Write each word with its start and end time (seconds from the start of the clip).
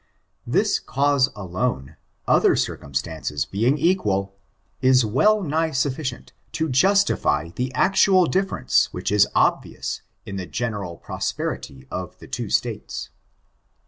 This 0.47 0.79
cause 0.79 1.29
alone, 1.35 1.95
other 2.27 2.55
circumstances 2.55 3.45
being 3.45 3.77
equal, 3.77 4.33
is 4.81 5.05
well 5.05 5.43
nigh 5.43 5.69
sufficient 5.69 6.33
to 6.53 6.69
justify 6.69 7.49
the 7.49 7.71
actual 7.75 8.25
difference 8.25 8.91
which 8.91 9.11
is 9.11 9.27
obvious 9.35 10.01
in 10.25 10.37
the 10.37 10.47
general 10.47 10.97
prosperity 10.97 11.85
of 11.91 12.17
the 12.17 12.27
two 12.27 12.49
States. 12.49 13.11